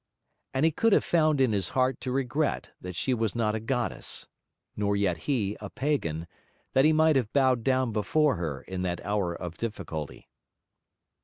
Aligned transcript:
And 0.55 0.65
he 0.65 0.71
could 0.71 0.93
have 0.93 1.03
found 1.03 1.39
in 1.39 1.51
his 1.51 1.69
heart 1.77 2.01
to 2.01 2.11
regret 2.11 2.71
that 2.81 2.95
she 2.95 3.13
was 3.13 3.35
not 3.35 3.53
a 3.53 3.59
goddess, 3.59 4.27
nor 4.75 4.95
yet 4.95 5.15
he 5.29 5.55
a 5.61 5.69
pagan, 5.69 6.25
that 6.73 6.85
he 6.85 6.91
might 6.91 7.15
have 7.15 7.31
bowed 7.33 7.63
down 7.63 7.91
before 7.91 8.35
her 8.37 8.63
in 8.63 8.81
that 8.81 9.05
hour 9.05 9.35
of 9.35 9.57
difficulty. 9.59 10.27